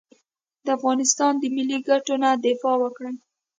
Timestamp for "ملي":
1.55-1.77